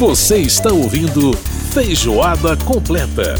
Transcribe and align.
Você 0.00 0.38
está 0.38 0.72
ouvindo 0.72 1.36
Feijoada 1.74 2.56
Completa. 2.56 3.34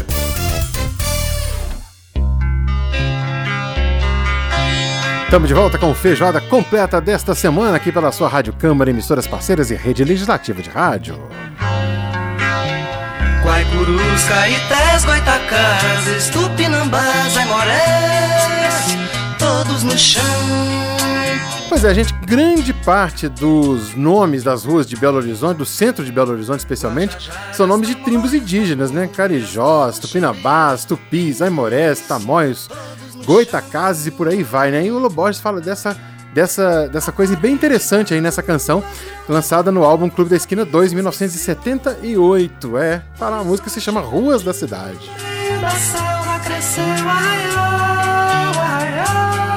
Estamos 5.23 5.47
de 5.47 5.55
volta 5.55 5.79
com 5.79 5.91
feijoada 5.95 6.39
completa 6.39 7.01
desta 7.01 7.33
semana 7.33 7.77
aqui 7.77 7.91
pela 7.91 8.11
sua 8.11 8.29
Rádio 8.29 8.53
Câmara, 8.53 8.91
emissoras 8.91 9.25
parceiras 9.25 9.71
e 9.71 9.75
rede 9.75 10.03
legislativa 10.03 10.61
de 10.61 10.69
rádio. 10.69 11.19
Guaicurus, 13.43 14.23
Caetés, 14.25 15.03
Goitacazes, 15.03 16.29
Tupinambás, 16.29 17.37
Aimorés, 17.37 18.97
todos 19.39 19.81
no 19.81 19.97
chão. 19.97 20.21
Pois 21.71 21.85
é, 21.85 21.93
gente, 21.93 22.13
grande 22.25 22.73
parte 22.73 23.29
dos 23.29 23.95
nomes 23.95 24.43
das 24.43 24.65
ruas 24.65 24.85
de 24.85 24.97
Belo 24.97 25.15
Horizonte, 25.19 25.59
do 25.59 25.65
centro 25.65 26.03
de 26.03 26.11
Belo 26.11 26.33
Horizonte 26.33 26.59
especialmente, 26.59 27.31
são 27.53 27.65
nomes 27.65 27.87
de 27.87 27.95
tribos 27.95 28.33
indígenas, 28.33 28.91
né? 28.91 29.07
Carijós, 29.07 29.97
Tupinambás, 29.97 30.83
Tupis, 30.83 31.41
Aimorés, 31.41 32.01
Tamoios, 32.01 32.69
Goitacazes 33.23 34.05
e 34.05 34.11
por 34.11 34.27
aí 34.27 34.43
vai, 34.43 34.69
né? 34.69 34.85
E 34.85 34.91
o 34.91 34.99
Loborges 34.99 35.39
fala 35.39 35.61
dessa, 35.61 35.95
dessa, 36.33 36.89
dessa 36.89 37.09
coisa 37.09 37.37
bem 37.37 37.53
interessante 37.53 38.13
aí 38.13 38.19
nessa 38.19 38.43
canção, 38.43 38.83
lançada 39.29 39.71
no 39.71 39.85
álbum 39.85 40.09
Clube 40.09 40.29
da 40.29 40.35
Esquina 40.35 40.65
2, 40.65 40.91
1978. 40.91 42.77
É, 42.77 43.01
para 43.17 43.37
a 43.37 43.43
música 43.45 43.69
se 43.69 43.79
chama 43.79 44.01
Ruas 44.01 44.43
da 44.43 44.53
Cidade. 44.53 45.09
Da 45.61 45.69
selva 45.69 46.37
cresceu, 46.43 46.83
arraial, 46.83 48.59
arraial. 48.59 49.50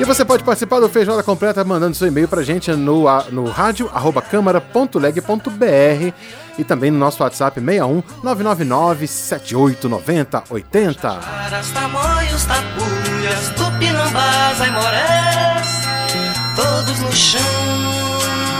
E 0.00 0.04
você 0.04 0.24
pode 0.24 0.42
participar 0.42 0.80
do 0.80 0.88
Feijoada 0.88 1.22
Completa 1.22 1.62
mandando 1.62 1.94
seu 1.94 2.08
e-mail 2.08 2.26
pra 2.26 2.42
gente 2.42 2.72
no, 2.72 3.04
no 3.30 3.44
rádio 3.44 3.90
arroba 3.92 4.22
câmara.leg.br 4.22 6.14
e 6.58 6.64
também 6.64 6.90
no 6.90 6.98
nosso 6.98 7.22
WhatsApp 7.22 7.60
61 7.60 8.02
999 8.22 9.06
7890 9.06 10.44
80. 10.48 11.06
Aras, 11.06 11.70
tamoios, 11.72 12.44
tapuias, 12.46 13.50
Tupinambás, 13.54 14.60
Aimorés, 14.62 15.68
todos 16.56 17.00
no 17.00 17.12
chão. 17.12 17.40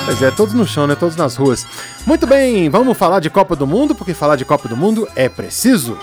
Pois 0.05 0.21
é, 0.21 0.31
todos 0.31 0.53
no 0.53 0.67
chão, 0.67 0.87
né? 0.87 0.95
Todos 0.95 1.17
nas 1.17 1.37
ruas. 1.37 1.67
Muito 2.05 2.27
bem, 2.27 2.69
vamos 2.69 2.99
falar 2.99 3.19
de 3.21 3.31
Copa 3.31 3.57
do 3.57 3.67
Mundo, 3.67 3.95
porque 3.95 4.13
falar 4.13 4.37
de 4.37 4.45
Copa 4.45 4.69
do 4.69 4.77
Mundo 4.77 5.09
é 5.17 5.27
preciso. 5.27 5.97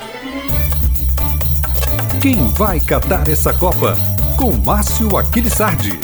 Quem 2.19 2.47
vai 2.53 2.79
catar 2.79 3.29
essa 3.29 3.53
Copa? 3.53 4.16
Com 4.37 4.53
Márcio 4.63 5.17
Aquilissardi. 5.17 5.97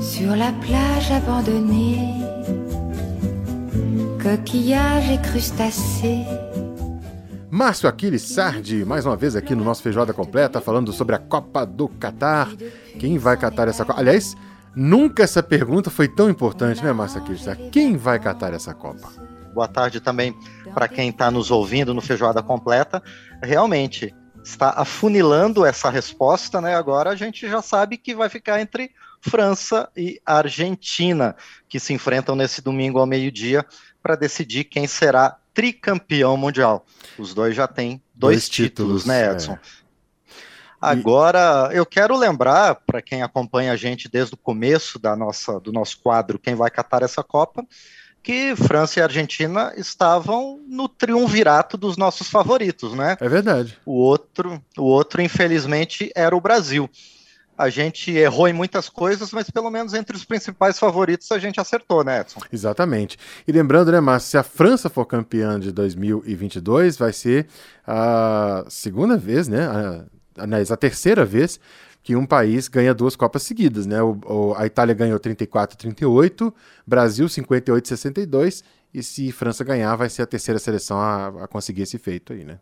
Sur 0.00 0.36
la 0.36 0.52
plage 0.52 1.10
abandonnée, 1.12 2.14
coquillages 4.22 5.10
et 5.10 5.20
crustacés. 5.20 6.24
Márcio 7.50 7.88
Aquiles 7.88 8.22
Sardi, 8.22 8.84
mais 8.84 9.04
uma 9.04 9.16
vez 9.16 9.34
aqui 9.34 9.56
no 9.56 9.64
nosso 9.64 9.82
Feijoada 9.82 10.12
Completa, 10.12 10.60
falando 10.60 10.92
sobre 10.92 11.16
a 11.16 11.18
Copa 11.18 11.66
do 11.66 11.88
Catar. 11.88 12.48
Quem 12.96 13.18
vai 13.18 13.36
catar 13.36 13.66
essa 13.66 13.84
Copa? 13.84 13.98
Aliás, 13.98 14.36
nunca 14.74 15.24
essa 15.24 15.42
pergunta 15.42 15.90
foi 15.90 16.06
tão 16.06 16.30
importante, 16.30 16.84
né, 16.84 16.92
Márcio 16.92 17.20
Aquiles? 17.20 17.44
Quem 17.72 17.96
vai 17.96 18.20
catar 18.20 18.54
essa 18.54 18.72
Copa? 18.72 19.08
Boa 19.52 19.66
tarde 19.66 20.00
também 20.00 20.32
para 20.72 20.86
quem 20.86 21.08
está 21.08 21.28
nos 21.28 21.50
ouvindo 21.50 21.92
no 21.92 22.00
Feijoada 22.00 22.40
Completa. 22.40 23.02
Realmente, 23.42 24.14
está 24.44 24.70
afunilando 24.76 25.66
essa 25.66 25.90
resposta, 25.90 26.60
né? 26.60 26.76
Agora 26.76 27.10
a 27.10 27.16
gente 27.16 27.48
já 27.48 27.60
sabe 27.60 27.96
que 27.96 28.14
vai 28.14 28.28
ficar 28.28 28.60
entre 28.60 28.92
França 29.20 29.88
e 29.96 30.20
Argentina, 30.24 31.34
que 31.68 31.80
se 31.80 31.92
enfrentam 31.92 32.36
nesse 32.36 32.62
domingo 32.62 33.00
ao 33.00 33.06
meio-dia 33.06 33.66
para 34.00 34.14
decidir 34.14 34.64
quem 34.64 34.86
será 34.86 35.36
tricampeão 35.52 36.36
mundial. 36.36 36.84
Os 37.18 37.34
dois 37.34 37.54
já 37.54 37.66
têm 37.66 38.02
dois, 38.14 38.36
Dois 38.36 38.48
títulos, 38.48 39.02
títulos, 39.02 39.04
né, 39.06 39.26
é. 39.26 39.32
Edson? 39.32 39.58
Agora, 40.80 41.68
eu 41.72 41.84
quero 41.84 42.16
lembrar 42.16 42.76
para 42.86 43.02
quem 43.02 43.22
acompanha 43.22 43.72
a 43.72 43.76
gente 43.76 44.08
desde 44.08 44.34
o 44.34 44.38
começo 44.38 44.98
da 44.98 45.14
nossa, 45.14 45.60
do 45.60 45.70
nosso 45.70 46.00
quadro 46.00 46.38
Quem 46.38 46.54
vai 46.54 46.70
catar 46.70 47.02
essa 47.02 47.22
Copa, 47.22 47.66
que 48.22 48.54
França 48.56 48.98
e 48.98 49.02
Argentina 49.02 49.74
estavam 49.76 50.58
no 50.66 50.88
triunvirato 50.88 51.76
dos 51.76 51.98
nossos 51.98 52.28
favoritos, 52.28 52.94
né? 52.94 53.16
É 53.20 53.28
verdade. 53.28 53.78
O 53.84 53.92
outro, 53.92 54.62
o 54.78 54.84
outro 54.84 55.20
infelizmente 55.20 56.10
era 56.14 56.34
o 56.34 56.40
Brasil. 56.40 56.88
A 57.60 57.68
gente 57.68 58.10
errou 58.10 58.48
em 58.48 58.52
muitas 58.54 58.88
coisas, 58.88 59.32
mas 59.32 59.50
pelo 59.50 59.70
menos 59.70 59.92
entre 59.92 60.16
os 60.16 60.24
principais 60.24 60.78
favoritos 60.78 61.30
a 61.30 61.38
gente 61.38 61.60
acertou, 61.60 62.02
né, 62.02 62.20
Edson? 62.20 62.40
Exatamente. 62.50 63.18
E 63.46 63.52
lembrando, 63.52 63.92
né, 63.92 64.00
Márcio, 64.00 64.30
se 64.30 64.38
a 64.38 64.42
França 64.42 64.88
for 64.88 65.04
campeã 65.04 65.60
de 65.60 65.70
2022, 65.70 66.96
vai 66.96 67.12
ser 67.12 67.46
a 67.86 68.64
segunda 68.68 69.16
vez, 69.16 69.46
né? 69.48 69.66
A, 69.66 70.04
aliás, 70.42 70.70
a 70.70 70.76
terceira 70.76 71.24
vez 71.24 71.60
que 72.02 72.16
um 72.16 72.24
país 72.24 72.66
ganha 72.66 72.94
duas 72.94 73.14
Copas 73.14 73.42
seguidas, 73.42 73.84
né? 73.86 74.02
O, 74.02 74.18
o- 74.24 74.54
a 74.56 74.64
Itália 74.64 74.94
ganhou 74.94 75.18
34 75.18 75.76
38, 75.76 76.54
Brasil 76.86 77.28
58 77.28 77.86
62, 77.88 78.64
e 78.94 79.02
se 79.02 79.30
França 79.32 79.62
ganhar, 79.62 79.94
vai 79.96 80.08
ser 80.08 80.22
a 80.22 80.26
terceira 80.26 80.58
seleção 80.58 80.98
a, 80.98 81.44
a 81.44 81.46
conseguir 81.46 81.82
esse 81.82 81.98
feito 81.98 82.32
aí, 82.32 82.42
né? 82.44 82.58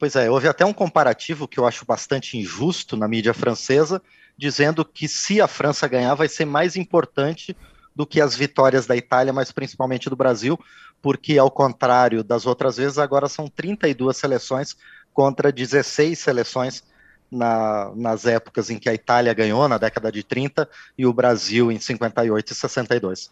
Pois 0.00 0.16
é, 0.16 0.30
houve 0.30 0.48
até 0.48 0.64
um 0.64 0.72
comparativo 0.72 1.46
que 1.46 1.60
eu 1.60 1.66
acho 1.66 1.84
bastante 1.84 2.38
injusto 2.38 2.96
na 2.96 3.06
mídia 3.06 3.34
francesa, 3.34 4.00
dizendo 4.34 4.82
que 4.82 5.06
se 5.06 5.42
a 5.42 5.46
França 5.46 5.86
ganhar 5.86 6.14
vai 6.14 6.26
ser 6.26 6.46
mais 6.46 6.74
importante 6.74 7.54
do 7.94 8.06
que 8.06 8.18
as 8.18 8.34
vitórias 8.34 8.86
da 8.86 8.96
Itália, 8.96 9.30
mas 9.30 9.52
principalmente 9.52 10.08
do 10.08 10.16
Brasil, 10.16 10.58
porque 11.02 11.36
ao 11.36 11.50
contrário 11.50 12.24
das 12.24 12.46
outras 12.46 12.78
vezes, 12.78 12.96
agora 12.96 13.28
são 13.28 13.46
32 13.46 14.16
seleções 14.16 14.74
contra 15.12 15.52
16 15.52 16.18
seleções 16.18 16.82
na- 17.30 17.92
nas 17.94 18.24
épocas 18.24 18.70
em 18.70 18.78
que 18.78 18.88
a 18.88 18.94
Itália 18.94 19.34
ganhou, 19.34 19.68
na 19.68 19.76
década 19.76 20.10
de 20.10 20.22
30, 20.24 20.66
e 20.96 21.04
o 21.04 21.12
Brasil 21.12 21.70
em 21.70 21.78
58 21.78 22.52
e 22.52 22.54
62. 22.54 23.30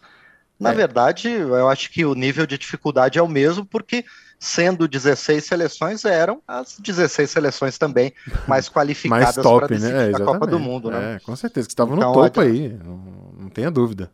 Na 0.59 0.71
É. 0.71 0.75
verdade, 0.75 1.29
eu 1.29 1.69
acho 1.69 1.89
que 1.89 2.03
o 2.05 2.13
nível 2.13 2.45
de 2.45 2.57
dificuldade 2.57 3.17
é 3.17 3.21
o 3.21 3.27
mesmo, 3.27 3.65
porque 3.65 4.03
sendo 4.37 4.87
16 4.87 5.45
seleções, 5.45 6.05
eram 6.05 6.41
as 6.47 6.77
16 6.79 7.29
seleções 7.29 7.77
também 7.77 8.13
mais 8.47 8.67
qualificadas 8.69 9.35
Mais 9.35 9.35
top, 9.45 9.59
para 9.59 9.67
decidir 9.67 9.93
né? 9.93 10.11
É, 10.11 10.15
a 10.15 10.25
Copa 10.25 10.47
do. 10.47 10.59
Mundo, 10.59 10.91
né? 10.91 11.15
É, 11.15 11.19
com 11.19 11.35
certeza, 11.35 11.67
que 11.67 11.73
estavam 11.73 11.95
Então, 11.95 12.09
no 12.09 12.23
topo 12.23 12.41
aí, 12.41 12.69
não, 12.69 12.97
não 13.37 13.49
tenha 13.49 13.71
dúvida. 13.71 14.11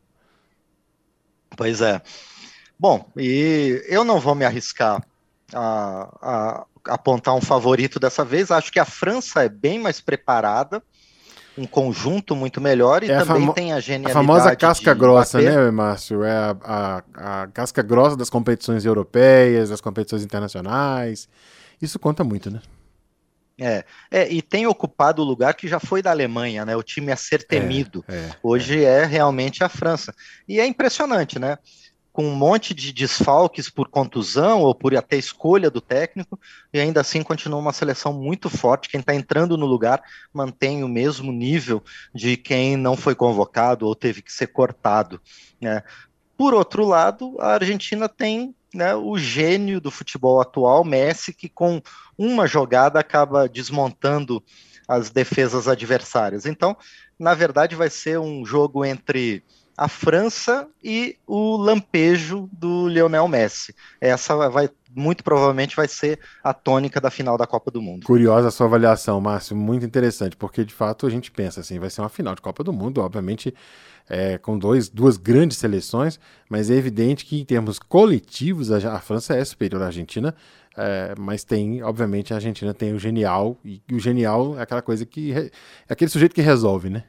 Pois 1.57 1.81
é. 1.81 2.01
Bom, 2.77 3.09
e 3.17 3.83
eu 3.87 4.03
não 4.03 4.19
vou 4.19 4.35
me 4.35 4.45
arriscar 4.45 5.01
a, 5.53 6.09
a 6.21 6.65
apontar 6.93 7.33
um 7.35 7.41
favorito 7.41 7.99
dessa 7.99 8.25
vez. 8.25 8.51
Acho 8.51 8.71
que 8.71 8.79
a 8.79 8.85
França 8.85 9.43
é 9.43 9.49
bem 9.49 9.79
mais 9.79 10.01
preparada, 10.01 10.83
um 11.57 11.65
conjunto 11.65 12.35
muito 12.35 12.59
melhor 12.59 13.03
e 13.03 13.09
É 13.09 13.15
a 13.17 13.25
também 13.25 13.51
tem 13.53 13.71
a 13.71 13.77
A 13.77 13.79
genialidade 13.79 14.13
famosa 14.13 14.55
casca 14.55 14.93
grossa, 14.93 15.39
Mbappé. 15.39 15.55
né, 15.55 15.71
Márcio? 15.71 16.23
É 16.23 16.31
a, 16.31 16.55
a, 16.63 17.43
a 17.43 17.47
casca 17.47 17.81
grossa 17.81 18.15
das 18.17 18.29
competições 18.29 18.85
europeias, 18.85 19.69
das 19.69 19.81
competições 19.81 20.23
internacionais. 20.23 21.29
Isso 21.81 21.97
conta 21.99 22.23
muito, 22.23 22.49
né? 22.49 22.61
É, 23.57 23.85
é, 24.11 24.29
e 24.29 24.41
tem 24.41 24.67
ocupado 24.67 25.21
o 25.21 25.25
lugar 25.25 25.53
que 25.53 25.67
já 25.67 25.79
foi 25.79 26.01
da 26.01 26.11
Alemanha, 26.11 26.65
né? 26.65 26.75
O 26.75 26.83
time 26.83 27.11
a 27.11 27.15
ser 27.15 27.43
temido. 27.43 28.03
É, 28.07 28.31
Hoje 28.43 28.83
é 28.83 29.05
realmente 29.05 29.63
a 29.63 29.69
França. 29.69 30.13
E 30.47 30.59
é 30.59 30.67
impressionante, 30.67 31.39
né? 31.39 31.57
Com 32.15 32.23
um 32.23 32.35
monte 32.35 32.73
de 32.73 32.93
desfalques 32.93 33.69
por 33.69 33.89
contusão 33.89 34.61
ou 34.61 34.73
por 34.73 34.95
até 34.95 35.17
escolha 35.17 35.69
do 35.69 35.81
técnico, 35.81 36.39
e 36.73 36.79
ainda 36.79 37.01
assim 37.01 37.21
continua 37.21 37.59
uma 37.59 37.73
seleção 37.73 38.13
muito 38.13 38.49
forte. 38.49 38.87
Quem 38.87 39.01
está 39.01 39.13
entrando 39.13 39.57
no 39.57 39.65
lugar 39.65 40.01
mantém 40.33 40.81
o 40.81 40.87
mesmo 40.87 41.29
nível 41.29 41.83
de 42.13 42.37
quem 42.37 42.77
não 42.77 42.95
foi 42.95 43.15
convocado 43.15 43.85
ou 43.85 43.93
teve 43.93 44.21
que 44.21 44.31
ser 44.31 44.47
cortado. 44.47 45.19
Né? 45.59 45.83
Por 46.37 46.53
outro 46.53 46.85
lado, 46.85 47.35
a 47.37 47.55
Argentina 47.55 48.07
tem 48.07 48.55
né, 48.73 48.95
o 48.95 49.17
gênio 49.17 49.81
do 49.81 49.91
futebol 49.91 50.39
atual, 50.39 50.85
Messi, 50.85 51.33
que 51.33 51.49
com 51.49 51.81
uma 52.17 52.47
jogada 52.47 52.97
acaba 52.97 53.49
desmontando 53.49 54.41
as 54.87 55.09
defesas 55.09 55.67
adversárias. 55.67 56.45
Então, 56.45 56.77
na 57.19 57.33
verdade, 57.33 57.75
vai 57.75 57.89
ser 57.89 58.19
um 58.19 58.45
jogo 58.45 58.85
entre 58.85 59.43
a 59.77 59.87
França 59.87 60.67
e 60.83 61.17
o 61.27 61.57
lampejo 61.57 62.49
do 62.51 62.87
Lionel 62.87 63.27
Messi. 63.27 63.75
Essa 63.99 64.49
vai 64.49 64.69
muito 64.95 65.23
provavelmente 65.23 65.75
vai 65.75 65.89
ser 65.89 66.19
a 66.41 66.53
tônica 66.53 67.01
da 67.01 67.11
final 67.11 67.37
da 67.37 67.45
Copa 67.45 67.69
do 67.69 67.81
Mundo. 67.81 68.05
Curiosa 68.05 68.47
a 68.47 68.51
sua 68.51 68.65
avaliação, 68.65 69.19
Márcio, 69.19 69.55
muito 69.55 69.85
interessante, 69.85 70.37
porque 70.37 70.63
de 70.63 70.73
fato 70.73 71.05
a 71.05 71.09
gente 71.09 71.29
pensa 71.29 71.59
assim, 71.59 71.77
vai 71.77 71.89
ser 71.89 72.01
uma 72.01 72.09
final 72.09 72.33
de 72.33 72.41
Copa 72.41 72.63
do 72.63 72.71
Mundo, 72.71 73.01
obviamente 73.01 73.53
é, 74.09 74.37
com 74.37 74.57
dois, 74.57 74.87
duas 74.87 75.17
grandes 75.17 75.57
seleções, 75.57 76.19
mas 76.49 76.69
é 76.69 76.75
evidente 76.75 77.25
que 77.25 77.39
em 77.39 77.45
termos 77.45 77.79
coletivos 77.79 78.71
a, 78.71 78.95
a 78.95 78.99
França 78.99 79.35
é 79.35 79.43
superior 79.43 79.81
à 79.81 79.87
Argentina, 79.87 80.33
é, 80.77 81.13
mas 81.17 81.43
tem, 81.43 81.81
obviamente, 81.83 82.33
a 82.33 82.37
Argentina 82.37 82.73
tem 82.73 82.93
o 82.93 82.99
genial, 82.99 83.57
e, 83.63 83.81
e 83.89 83.95
o 83.95 83.99
genial 83.99 84.57
é 84.57 84.61
aquela 84.61 84.81
coisa 84.81 85.05
que 85.05 85.31
é 85.33 85.49
aquele 85.89 86.11
sujeito 86.11 86.35
que 86.35 86.41
resolve, 86.41 86.89
né? 86.89 87.03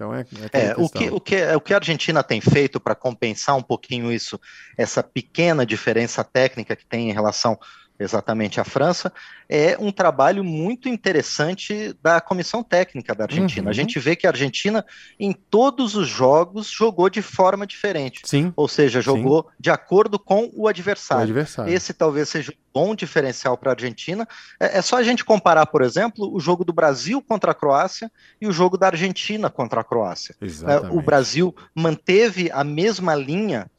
Então 0.00 0.14
é, 0.14 0.24
é, 0.54 0.66
é 0.68 0.74
o, 0.78 0.88
que, 0.88 1.10
o, 1.10 1.20
que, 1.20 1.54
o 1.54 1.60
que 1.60 1.74
a 1.74 1.76
Argentina 1.76 2.22
tem 2.22 2.40
feito 2.40 2.80
para 2.80 2.94
compensar 2.94 3.54
um 3.54 3.62
pouquinho 3.62 4.10
isso, 4.10 4.40
essa 4.74 5.02
pequena 5.02 5.66
diferença 5.66 6.24
técnica 6.24 6.74
que 6.74 6.86
tem 6.86 7.10
em 7.10 7.12
relação 7.12 7.58
exatamente 8.00 8.58
à 8.58 8.64
França, 8.64 9.12
é 9.48 9.76
um 9.78 9.92
trabalho 9.92 10.42
muito 10.42 10.88
interessante 10.88 11.94
da 12.02 12.20
comissão 12.20 12.62
técnica 12.62 13.14
da 13.14 13.24
Argentina. 13.24 13.64
Uhum. 13.64 13.70
A 13.70 13.74
gente 13.74 13.98
vê 13.98 14.16
que 14.16 14.26
a 14.26 14.30
Argentina, 14.30 14.84
em 15.18 15.32
todos 15.32 15.94
os 15.94 16.08
jogos, 16.08 16.68
jogou 16.68 17.10
de 17.10 17.20
forma 17.20 17.66
diferente. 17.66 18.22
Sim. 18.24 18.52
Ou 18.56 18.66
seja, 18.66 19.02
jogou 19.02 19.42
Sim. 19.42 19.56
de 19.60 19.70
acordo 19.70 20.18
com 20.18 20.50
o 20.54 20.66
adversário. 20.66 21.20
o 21.20 21.24
adversário. 21.24 21.72
Esse 21.72 21.92
talvez 21.92 22.30
seja 22.30 22.52
um 22.52 22.54
bom 22.72 22.94
diferencial 22.94 23.58
para 23.58 23.72
a 23.72 23.74
Argentina. 23.74 24.26
É, 24.58 24.78
é, 24.78 24.82
só 24.82 24.96
a 24.96 25.02
gente 25.02 25.24
comparar, 25.24 25.66
por 25.66 25.82
exemplo, 25.82 26.34
o 26.34 26.40
jogo 26.40 26.64
do 26.64 26.72
Brasil 26.72 27.22
contra 27.22 27.50
a 27.50 27.54
Croácia 27.54 28.10
e 28.40 28.46
o 28.46 28.52
jogo 28.52 28.78
da 28.78 28.86
Argentina 28.86 29.50
contra 29.50 29.82
a 29.82 29.84
Croácia. 29.84 30.34
É, 30.40 30.46
exatamente. 30.46 30.96
O 30.96 31.02
Brasil 31.02 31.54
manteve 31.74 32.50
a 32.50 32.64
mesma 32.64 33.14
linha 33.14 33.70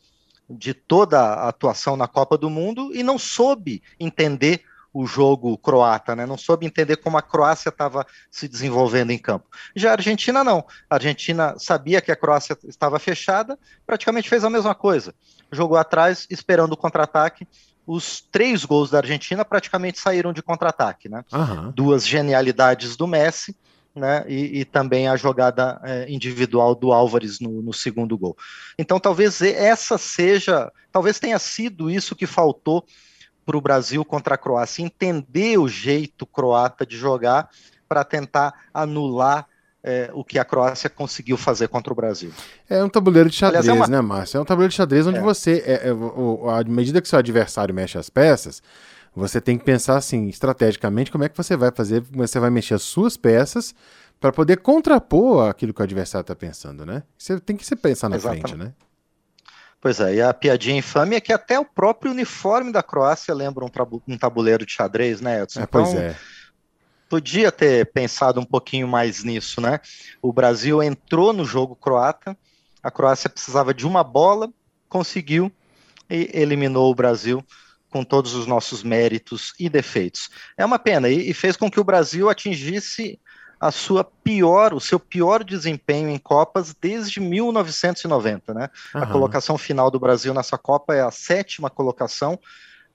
de 0.58 0.74
toda 0.74 1.20
a 1.20 1.50
atuação 1.50 1.96
na 1.96 2.08
Copa 2.08 2.38
do 2.38 2.50
Mundo 2.50 2.92
e 2.94 3.04
não 3.04 3.18
soube 3.18 3.82
entender 4.00 4.64
o 4.94 5.06
jogo 5.06 5.58
croata, 5.58 6.16
né? 6.16 6.26
Não 6.26 6.38
soube 6.38 6.66
entender 6.66 6.98
como 6.98 7.18
a 7.18 7.22
Croácia 7.22 7.70
estava 7.70 8.06
se 8.30 8.48
desenvolvendo 8.48 9.12
em 9.12 9.18
campo. 9.18 9.48
Já 9.76 9.92
a 9.92 9.94
Argentina 9.94 10.44
não. 10.44 10.66
A 10.90 10.96
Argentina 10.96 11.56
sabia 11.58 12.02
que 12.02 12.12
a 12.12 12.16
Croácia 12.16 12.58
estava 12.68 13.00
fechada, 13.00 13.58
praticamente 13.86 14.30
fez 14.30 14.44
a 14.44 14.50
mesma 14.50 14.76
coisa. 14.76 15.16
Jogou 15.52 15.78
atrás, 15.78 16.28
esperando 16.30 16.74
o 16.74 16.78
contra-ataque. 16.78 17.48
Os 17.88 18.22
três 18.22 18.66
gols 18.66 18.92
da 18.92 18.98
Argentina 19.00 19.46
praticamente 19.46 20.00
saíram 20.00 20.34
de 20.34 20.44
contra-ataque, 20.44 21.08
né? 21.08 21.24
Uhum. 21.32 21.72
Duas 21.72 22.06
genialidades 22.06 22.96
do 22.98 23.08
Messi 23.08 23.56
né, 23.96 24.24
e, 24.28 24.62
e, 24.62 24.66
também 24.66 25.08
a 25.08 25.16
jogada 25.16 25.80
é, 25.84 26.10
individual 26.10 26.74
do 26.74 26.92
Álvares 26.92 27.40
no, 27.40 27.62
no, 27.62 27.74
segundo 27.74 28.18
gol. 28.18 28.38
Então, 28.78 29.00
talvez 29.00 29.42
essa 29.42 29.98
seja, 29.98 30.72
talvez 30.92 31.20
tenha 31.20 31.38
sido 31.38 31.90
isso 31.90 32.16
que 32.16 32.26
faltou 32.26 32.86
para 33.46 33.58
o 33.58 33.62
Brasil 33.62 34.06
contra 34.06 34.36
a 34.36 34.38
Croácia, 34.38 34.84
entender 34.84 35.58
o 35.58 35.68
jeito 35.68 36.26
croata 36.26 36.86
de 36.86 36.96
jogar 36.96 37.50
para 37.88 38.04
tentar 38.04 38.54
anular 38.74 39.46
é, 39.84 40.10
o 40.14 40.24
que 40.24 40.38
a 40.38 40.46
Croácia 40.46 40.90
conseguiu 40.90 41.38
fazer 41.38 41.68
contra 41.68 41.92
o 41.92 41.96
Brasil. 41.96 42.32
É 42.70 42.84
um 42.84 42.90
tabuleiro 42.90 43.30
de 43.30 43.36
xadrez, 43.36 43.68
Aliás, 43.68 43.90
é 43.90 43.92
uma... 43.92 43.98
né, 43.98 44.02
Márcio? 44.02 44.38
É 44.38 44.42
um 44.42 44.46
tabuleiro 44.46 44.70
de 44.70 44.78
xadrez 44.78 45.08
onde 45.08 45.18
é. 45.18 45.22
você, 45.22 45.64
é, 45.66 45.90
é 45.90 45.92
à 45.92 46.64
medida 46.64 47.02
que 47.02 47.08
seu 47.08 47.20
adversário 47.20 47.74
mexe 47.74 47.98
as 47.98 48.10
peças, 48.10 48.62
você 49.16 49.42
tem 49.42 49.58
que 49.58 49.66
pensar 49.66 49.98
assim, 49.98 50.28
estrategicamente, 50.28 51.12
como 51.12 51.24
é 51.24 51.30
que 51.30 51.36
você 51.36 51.58
vai 51.58 51.72
fazer, 51.72 52.02
você 52.12 52.40
vai 52.40 52.50
mexer 52.50 52.76
as 52.76 52.82
suas 52.82 53.18
peças 53.18 53.76
para 54.20 54.32
poder 54.32 54.58
contrapor 54.58 55.50
aquilo 55.50 55.74
que 55.74 55.82
o 55.82 55.84
adversário 55.84 56.22
está 56.22 56.36
pensando, 56.36 56.86
né? 56.86 57.04
Você 57.18 57.40
tem 57.40 57.58
que 57.58 57.66
se 57.66 57.76
pensar 57.76 58.08
na 58.08 58.16
Exatamente. 58.16 58.50
frente, 58.50 58.58
né? 58.58 58.74
Pois 59.82 60.00
é, 60.00 60.16
e 60.16 60.22
a 60.22 60.32
piadinha 60.32 60.78
infame 60.78 61.16
é 61.16 61.20
que 61.20 61.34
até 61.34 61.60
o 61.60 61.66
próprio 61.66 62.12
uniforme 62.12 62.72
da 62.72 62.84
Croácia 62.84 63.34
lembra 63.34 63.66
um, 63.66 63.70
um 64.08 64.18
tabuleiro 64.18 64.64
de 64.64 64.72
xadrez, 64.72 65.20
né, 65.20 65.42
Edson? 65.42 65.62
É, 65.62 65.66
pois 65.66 65.90
então, 65.90 66.02
é. 66.02 66.16
Podia 67.10 67.52
ter 67.52 67.92
pensado 67.92 68.40
um 68.40 68.46
pouquinho 68.46 68.88
mais 68.88 69.24
nisso, 69.24 69.60
né? 69.60 69.82
O 70.22 70.32
Brasil 70.32 70.82
entrou 70.82 71.34
no 71.34 71.44
jogo 71.44 71.76
croata, 71.76 72.38
a 72.82 72.90
Croácia 72.90 73.30
precisava 73.30 73.74
de 73.74 73.86
uma 73.86 74.04
bola, 74.04 74.50
conseguiu 74.88 75.52
e 76.10 76.30
eliminou 76.34 76.90
o 76.90 76.96
Brasil 76.96 77.44
com 77.92 78.04
todos 78.04 78.34
os 78.34 78.48
nossos 78.48 78.82
méritos 78.82 79.54
e 79.60 79.70
defeitos. 79.70 80.30
É 80.58 80.66
uma 80.66 80.80
pena 80.80 81.10
e, 81.10 81.30
e 81.30 81.34
fez 81.34 81.56
com 81.58 81.70
que 81.70 81.80
o 81.80 81.84
Brasil 81.84 82.30
atingisse 82.30 83.20
a 83.60 83.70
sua 83.70 84.04
pior, 84.04 84.74
o 84.74 84.80
seu 84.80 85.00
pior 85.00 85.44
desempenho 85.44 86.10
em 86.10 86.18
Copas 86.18 86.74
desde 86.74 87.20
1990, 87.20 88.56
né? 88.56 88.70
Uhum. 88.96 89.04
A 89.04 89.06
colocação 89.06 89.56
final 89.56 89.92
do 89.92 90.00
Brasil 90.00 90.34
nessa 90.34 90.58
Copa 90.58 90.96
é 90.96 91.02
a 91.02 91.12
sétima 91.12 91.70
colocação. 91.70 92.40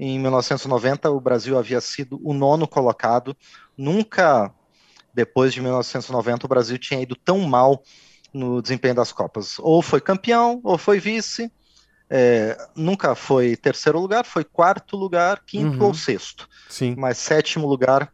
Em 0.00 0.18
1990, 0.18 1.08
o 1.10 1.20
Brasil 1.20 1.56
havia 1.56 1.80
sido 1.80 2.20
o 2.24 2.34
nono 2.34 2.66
colocado. 2.66 3.36
Nunca, 3.78 4.52
depois 5.14 5.54
de 5.54 5.60
1990, 5.60 6.46
o 6.46 6.48
Brasil 6.48 6.78
tinha 6.78 7.00
ido 7.00 7.14
tão 7.14 7.38
mal 7.40 7.80
no 8.34 8.60
desempenho 8.60 8.96
das 8.96 9.12
Copas. 9.12 9.60
Ou 9.60 9.80
foi 9.80 10.00
campeão, 10.00 10.60
ou 10.64 10.76
foi 10.76 10.98
vice, 10.98 11.50
é, 12.08 12.56
nunca 12.74 13.14
foi 13.14 13.56
terceiro 13.56 13.98
lugar, 13.98 14.24
foi 14.24 14.44
quarto 14.44 14.96
lugar, 14.96 15.42
quinto 15.44 15.78
uhum. 15.78 15.86
ou 15.86 15.94
sexto. 15.94 16.48
Sim. 16.68 16.94
Mas 16.96 17.18
sétimo 17.18 17.66
lugar 17.66 18.12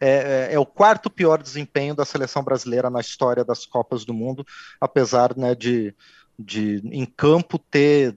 é, 0.00 0.48
é, 0.50 0.54
é, 0.54 0.58
o 0.58 0.64
quarto 0.64 1.10
pior 1.10 1.42
desempenho 1.42 1.94
da 1.94 2.04
seleção 2.04 2.42
brasileira 2.42 2.88
na 2.88 3.00
história 3.00 3.44
das 3.44 3.66
Copas 3.66 4.04
do 4.04 4.14
Mundo, 4.14 4.46
apesar 4.80 5.36
né, 5.36 5.54
de, 5.54 5.94
de 6.38 6.80
em 6.84 7.04
campo 7.04 7.58
ter 7.58 8.16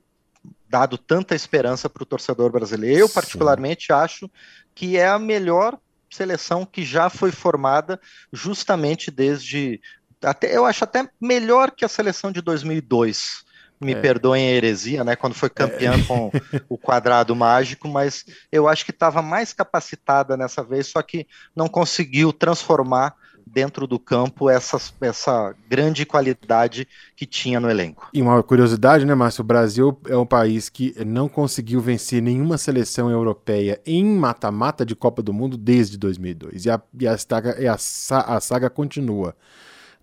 dado 0.70 0.98
tanta 0.98 1.36
esperança 1.36 1.90
para 1.90 2.04
o 2.04 2.06
torcedor 2.06 2.52
brasileiro. 2.52 3.02
Eu, 3.02 3.08
Sim. 3.08 3.14
particularmente, 3.14 3.92
acho 3.92 4.30
que 4.74 4.98
é 4.98 5.08
a 5.08 5.20
melhor 5.20 5.78
seleção 6.10 6.66
que 6.66 6.84
já 6.86 7.10
foi 7.10 7.32
formada 7.32 8.00
justamente 8.32 9.12
desde. 9.12 9.82
Até, 10.24 10.56
eu 10.56 10.66
acho 10.66 10.86
até 10.86 11.10
melhor 11.20 11.72
que 11.72 11.84
a 11.84 11.90
seleção 11.90 12.32
de 12.32 12.42
2002 12.42 13.44
me 13.84 13.94
é. 13.94 14.00
perdoem 14.00 14.48
a 14.48 14.52
heresia, 14.52 15.04
né, 15.04 15.16
quando 15.16 15.34
foi 15.34 15.50
campeã 15.50 15.94
é. 15.94 16.04
com 16.04 16.32
o 16.70 16.78
quadrado 16.78 17.36
mágico, 17.36 17.88
mas 17.88 18.26
eu 18.52 18.68
acho 18.68 18.86
que 18.86 18.92
estava 18.92 19.22
mais 19.22 19.54
capacitada 19.54 20.36
nessa 20.38 20.64
vez, 20.64 20.88
só 20.88 21.02
que 21.02 21.28
não 21.56 21.68
conseguiu 21.68 22.32
transformar 22.32 23.16
dentro 23.46 23.86
do 23.86 24.00
campo 24.00 24.50
essa, 24.50 24.80
essa 25.02 25.54
grande 25.70 26.06
qualidade 26.06 26.88
que 27.16 27.26
tinha 27.26 27.60
no 27.60 27.70
elenco. 27.70 28.10
E 28.14 28.22
uma 28.22 28.42
curiosidade, 28.42 29.06
né, 29.06 29.14
Márcio? 29.14 29.42
O 29.42 29.46
Brasil 29.46 30.00
é 30.08 30.18
um 30.18 30.26
país 30.26 30.70
que 30.70 30.96
não 31.06 31.28
conseguiu 31.28 31.80
vencer 31.82 32.22
nenhuma 32.22 32.58
seleção 32.58 33.10
europeia 33.10 33.80
em 33.86 34.06
mata-mata 34.06 34.86
de 34.86 34.96
Copa 34.96 35.22
do 35.22 35.34
Mundo 35.34 35.58
desde 35.58 35.98
2002. 35.98 36.66
E 36.66 36.70
a, 36.70 36.82
e 37.00 37.08
a, 37.08 37.18
saga, 37.18 37.56
a, 37.72 38.36
a 38.36 38.40
saga 38.40 38.70
continua. 38.70 39.36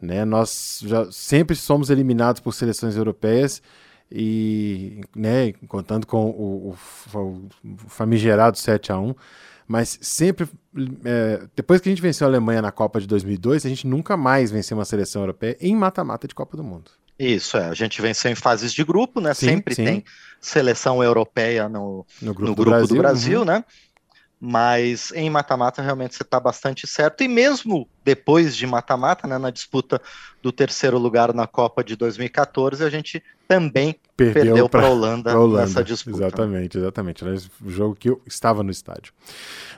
Né? 0.01 0.25
Nós 0.25 0.81
já 0.85 1.11
sempre 1.11 1.55
somos 1.55 1.91
eliminados 1.91 2.41
por 2.41 2.53
seleções 2.53 2.97
europeias 2.97 3.63
e 4.11 5.01
né, 5.15 5.53
contando 5.69 6.07
com 6.07 6.31
o, 6.31 6.71
o, 6.71 6.77
o 7.15 7.51
famigerado 7.89 8.59
7 8.59 8.93
a 8.93 8.99
1 8.99 9.15
mas 9.69 10.01
sempre 10.03 10.49
é, 11.05 11.47
depois 11.55 11.81
que 11.81 11.89
a 11.89 11.93
gente 11.93 12.03
venceu 12.03 12.27
a 12.27 12.31
Alemanha 12.31 12.61
na 12.61 12.73
Copa 12.73 13.01
de 13.01 13.07
2002 13.07 13.65
a 13.65 13.69
gente 13.69 13.87
nunca 13.87 14.17
mais 14.17 14.51
venceu 14.51 14.77
uma 14.77 14.85
seleção 14.85 15.23
europeia 15.23 15.57
em 15.61 15.77
mata-mata 15.77 16.27
de 16.27 16.35
Copa 16.35 16.57
do 16.57 16.65
Mundo 16.65 16.91
isso 17.17 17.57
é 17.57 17.67
a 17.67 17.75
gente 17.75 18.03
venceu 18.03 18.33
em 18.33 18.35
fases 18.35 18.73
de 18.73 18.83
grupo 18.83 19.21
né 19.21 19.33
sim, 19.33 19.47
sempre 19.47 19.77
sim. 19.77 19.85
tem 19.85 20.05
seleção 20.41 21.05
europeia 21.05 21.69
no, 21.69 22.05
no 22.21 22.35
grupo, 22.35 22.51
no 22.51 22.55
grupo 22.57 22.65
do 22.65 22.71
Brasil, 22.71 22.97
do 22.97 22.99
Brasil 22.99 23.39
uhum. 23.41 23.45
né 23.45 23.65
mas 24.41 25.13
em 25.13 25.29
mata-mata 25.29 25.83
realmente 25.83 26.15
você 26.15 26.23
está 26.23 26.41
bastante 26.41 26.87
certo, 26.87 27.23
e 27.23 27.29
mesmo 27.29 27.87
depois 28.03 28.57
de 28.57 28.67
mata-mata, 28.67 29.29
né, 29.29 29.37
na 29.37 29.51
disputa 29.51 30.01
do 30.43 30.51
terceiro 30.51 30.97
lugar 30.97 31.35
na 31.35 31.47
Copa 31.47 31.85
de 31.85 31.95
2014, 31.95 32.83
a 32.83 32.89
gente 32.89 33.23
também 33.47 33.95
perdeu, 34.17 34.43
perdeu 34.43 34.69
para 34.69 34.87
a 34.87 34.89
Holanda, 34.89 35.37
Holanda, 35.39 35.67
nessa 35.67 35.85
disputa. 35.85 36.17
Exatamente, 36.17 36.79
exatamente. 36.79 37.23
Era 37.23 37.37
o 37.63 37.71
jogo 37.71 37.95
que 37.95 38.09
eu 38.09 38.23
estava 38.27 38.63
no 38.63 38.71
estádio. 38.71 39.13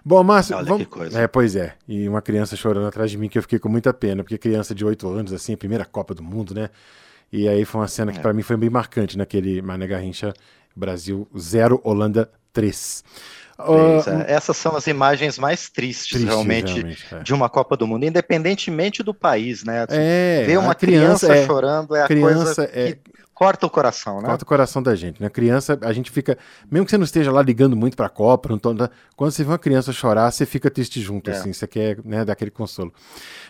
Bom, 0.04 0.22
Márcio, 0.22 0.56
Olha 0.56 0.64
vamos... 0.64 0.84
que 0.84 0.88
coisa. 0.88 1.20
É, 1.20 1.26
pois 1.26 1.56
é, 1.56 1.74
e 1.88 2.08
uma 2.08 2.22
criança 2.22 2.54
chorando 2.54 2.86
atrás 2.86 3.10
de 3.10 3.18
mim 3.18 3.28
que 3.28 3.38
eu 3.38 3.42
fiquei 3.42 3.58
com 3.58 3.68
muita 3.68 3.92
pena, 3.92 4.22
porque 4.22 4.38
criança 4.38 4.72
de 4.74 4.84
8 4.84 5.08
anos, 5.08 5.32
assim, 5.32 5.56
primeira 5.56 5.84
Copa 5.84 6.14
do 6.14 6.22
Mundo, 6.22 6.54
né? 6.54 6.70
E 7.32 7.48
aí 7.48 7.64
foi 7.64 7.80
uma 7.80 7.88
cena 7.88 8.12
que 8.12 8.18
é. 8.18 8.20
para 8.20 8.32
mim 8.34 8.42
foi 8.42 8.58
bem 8.58 8.68
marcante 8.68 9.16
naquele 9.16 9.62
Mané 9.62 9.86
Garrincha, 9.86 10.34
Brasil 10.74 11.28
0, 11.38 11.80
Holanda 11.84 12.30
3. 12.52 13.04
Uh, 13.58 14.02
Essas 14.26 14.56
são 14.56 14.74
as 14.74 14.86
imagens 14.86 15.38
mais 15.38 15.68
tristes, 15.70 16.08
triste, 16.08 16.24
realmente, 16.26 16.72
realmente 16.74 17.06
é. 17.14 17.18
de 17.20 17.32
uma 17.32 17.48
Copa 17.48 17.76
do 17.76 17.86
Mundo, 17.86 18.04
independentemente 18.04 19.02
do 19.02 19.14
país, 19.14 19.62
né? 19.62 19.86
É, 19.90 20.42
Ver 20.46 20.58
uma 20.58 20.74
criança, 20.74 21.26
criança 21.26 21.42
é, 21.44 21.46
chorando 21.46 21.94
é 21.94 22.02
a 22.02 22.06
criança 22.08 22.44
coisa 22.66 22.70
é, 22.72 22.92
que 22.92 22.98
corta 23.32 23.66
o 23.66 23.70
coração, 23.70 24.20
né? 24.20 24.26
Corta 24.28 24.42
o 24.44 24.46
coração 24.46 24.82
da 24.82 24.96
gente, 24.96 25.22
né? 25.22 25.28
Criança, 25.28 25.78
a 25.82 25.92
gente 25.92 26.10
fica, 26.10 26.36
mesmo 26.68 26.86
que 26.86 26.90
você 26.90 26.98
não 26.98 27.04
esteja 27.04 27.30
lá 27.30 27.40
ligando 27.40 27.76
muito 27.76 27.96
pra 27.96 28.08
Copa, 28.08 28.48
não 28.48 28.58
tô- 28.58 28.74
quando 29.14 29.30
você 29.30 29.44
vê 29.44 29.50
uma 29.50 29.58
criança 29.58 29.92
chorar, 29.92 30.30
você 30.32 30.44
fica 30.44 30.68
triste 30.70 31.00
junto, 31.00 31.30
É. 31.30 31.34
assim, 31.34 31.52
você 31.52 31.66
quer, 31.66 31.98
né, 32.04 32.24
dar 32.24 32.32
aquele 32.32 32.50
consolo. 32.50 32.92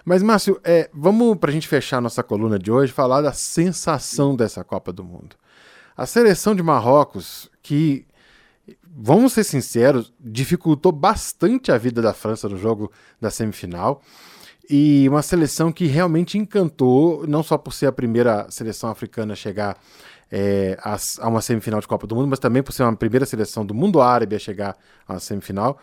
Mas, 0.04 0.22
Márcio, 0.22 0.60
é, 0.62 0.90
vamos, 0.92 1.38
pra 1.38 1.50
gente 1.52 1.66
fechar 1.68 2.02
nossa 2.02 2.22
coluna 2.22 2.58
de 2.58 2.70
hoje, 2.70 2.92
falar 2.92 3.22
da 3.22 3.32
sensação 3.32 4.36
dessa 4.36 4.62
Copa 4.62 4.92
do 4.92 5.04
Mundo. 5.04 5.36
A 5.96 6.06
seleção 6.06 6.54
de 6.54 6.62
Marrocos, 6.62 7.50
que, 7.62 8.06
vamos 8.84 9.32
ser 9.32 9.44
sinceros, 9.44 10.12
dificultou 10.18 10.92
bastante 10.92 11.70
a 11.70 11.78
vida 11.78 12.00
da 12.00 12.14
França 12.14 12.48
no 12.48 12.56
jogo 12.56 12.90
da 13.20 13.30
semifinal. 13.30 14.02
E 14.70 15.08
uma 15.08 15.22
seleção 15.22 15.72
que 15.72 15.86
realmente 15.86 16.38
encantou, 16.38 17.26
não 17.26 17.42
só 17.42 17.58
por 17.58 17.72
ser 17.72 17.86
a 17.86 17.92
primeira 17.92 18.46
seleção 18.50 18.90
africana 18.90 19.32
a 19.34 19.36
chegar 19.36 19.76
é, 20.30 20.78
a, 20.82 20.96
a 21.20 21.28
uma 21.28 21.42
semifinal 21.42 21.80
de 21.80 21.86
Copa 21.86 22.06
do 22.06 22.14
Mundo, 22.14 22.28
mas 22.28 22.38
também 22.38 22.62
por 22.62 22.72
ser 22.72 22.84
uma 22.84 22.96
primeira 22.96 23.26
seleção 23.26 23.66
do 23.66 23.74
mundo 23.74 24.00
árabe 24.00 24.34
a 24.34 24.38
chegar 24.38 24.76
a 25.06 25.14
uma 25.14 25.20
semifinal. 25.20 25.78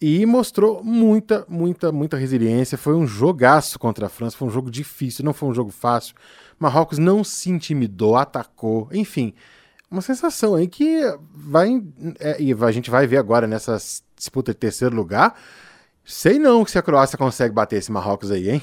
E 0.00 0.24
mostrou 0.24 0.82
muita, 0.82 1.44
muita, 1.46 1.92
muita 1.92 2.16
resiliência. 2.16 2.78
Foi 2.78 2.94
um 2.94 3.06
jogaço 3.06 3.78
contra 3.78 4.06
a 4.06 4.08
França, 4.08 4.34
foi 4.34 4.48
um 4.48 4.50
jogo 4.50 4.70
difícil, 4.70 5.22
não 5.22 5.34
foi 5.34 5.50
um 5.50 5.54
jogo 5.54 5.70
fácil. 5.70 6.14
Marrocos 6.60 6.98
não 6.98 7.24
se 7.24 7.48
intimidou, 7.48 8.16
atacou, 8.16 8.86
enfim. 8.92 9.32
Uma 9.90 10.02
sensação 10.02 10.54
aí 10.54 10.68
que 10.68 11.00
vai. 11.34 11.82
é, 12.20 12.40
e 12.40 12.52
a 12.52 12.70
gente 12.70 12.90
vai 12.90 13.06
ver 13.06 13.16
agora 13.16 13.46
nessa 13.46 13.78
disputa 14.14 14.52
de 14.52 14.58
terceiro 14.58 14.94
lugar. 14.94 15.34
Sei 16.04 16.38
não 16.38 16.64
se 16.66 16.78
a 16.78 16.82
Croácia 16.82 17.16
consegue 17.16 17.54
bater 17.54 17.76
esse 17.76 17.90
Marrocos 17.90 18.30
aí, 18.30 18.50
hein? 18.50 18.62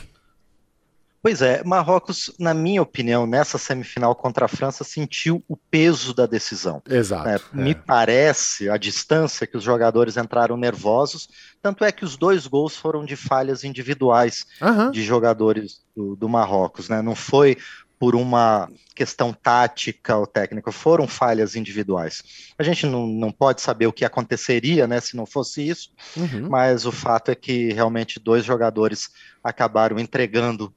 Pois 1.21 1.41
é, 1.41 1.63
Marrocos, 1.63 2.31
na 2.39 2.53
minha 2.53 2.81
opinião, 2.81 3.25
nessa 3.25 3.57
semifinal 3.57 4.15
contra 4.15 4.45
a 4.45 4.47
França, 4.47 4.83
sentiu 4.83 5.43
o 5.47 5.57
peso 5.57 6.13
da 6.13 6.25
decisão. 6.25 6.81
Exato. 6.87 7.27
né? 7.27 7.63
Me 7.63 7.75
parece, 7.75 8.69
a 8.69 8.77
distância 8.77 9.47
que 9.47 9.57
os 9.57 9.63
jogadores 9.63 10.15
entraram 10.15 10.55
nervosos, 10.55 11.27
tanto 11.61 11.83
é 11.83 11.91
que 11.91 12.05
os 12.05 12.15
dois 12.15 12.45
gols 12.47 12.77
foram 12.77 13.03
de 13.03 13.15
falhas 13.15 13.63
individuais 13.63 14.45
Aham. 14.61 14.91
de 14.91 15.03
jogadores 15.03 15.81
do, 15.95 16.15
do 16.15 16.29
Marrocos, 16.29 16.87
né? 16.87 17.01
Não 17.01 17.15
foi 17.15 17.57
por 17.99 18.15
uma 18.15 18.69
questão 18.95 19.33
tática 19.33 20.15
ou 20.17 20.27
técnica, 20.27 20.71
foram 20.71 21.07
falhas 21.07 21.55
individuais. 21.55 22.21
A 22.57 22.63
gente 22.63 22.85
não, 22.85 23.07
não 23.07 23.31
pode 23.31 23.61
saber 23.61 23.87
o 23.87 23.93
que 23.93 24.05
aconteceria, 24.05 24.85
né, 24.87 24.99
se 24.99 25.15
não 25.15 25.25
fosse 25.25 25.67
isso, 25.67 25.89
Uhum. 26.15 26.47
mas 26.49 26.85
o 26.85 26.91
fato 26.91 27.31
é 27.31 27.35
que 27.35 27.73
realmente 27.73 28.19
dois 28.19 28.45
jogadores 28.45 29.09
acabaram 29.43 29.97
entregando 29.99 30.73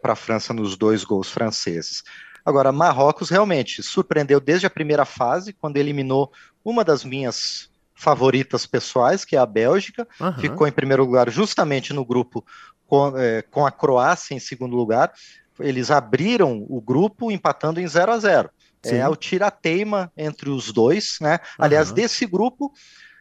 para 0.00 0.14
a 0.14 0.16
França 0.16 0.54
nos 0.54 0.76
dois 0.76 1.04
gols 1.04 1.28
franceses. 1.30 2.02
Agora, 2.44 2.72
Marrocos 2.72 3.28
realmente 3.30 3.82
surpreendeu 3.82 4.40
desde 4.40 4.66
a 4.66 4.70
primeira 4.70 5.04
fase, 5.04 5.52
quando 5.52 5.76
eliminou 5.76 6.32
uma 6.64 6.82
das 6.84 7.04
minhas 7.04 7.68
favoritas 7.94 8.66
pessoais, 8.66 9.24
que 9.24 9.36
é 9.36 9.38
a 9.38 9.46
Bélgica, 9.46 10.06
Aham. 10.20 10.38
ficou 10.40 10.66
em 10.66 10.72
primeiro 10.72 11.04
lugar 11.04 11.30
justamente 11.30 11.92
no 11.92 12.04
grupo 12.04 12.44
com, 12.86 13.16
eh, 13.16 13.42
com 13.50 13.64
a 13.66 13.70
Croácia 13.70 14.34
em 14.34 14.38
segundo 14.40 14.74
lugar. 14.76 15.12
Eles 15.60 15.90
abriram 15.90 16.64
o 16.68 16.80
grupo 16.80 17.30
empatando 17.30 17.80
em 17.80 17.86
0 17.86 18.12
a 18.12 18.18
0 18.18 18.50
Sim. 18.84 18.96
É 18.96 19.08
o 19.08 19.16
tira-teima 19.16 20.12
entre 20.14 20.50
os 20.50 20.70
dois, 20.70 21.16
né? 21.20 21.38
Aliás, 21.58 21.88
Aham. 21.88 21.94
desse 21.94 22.26
grupo, 22.26 22.70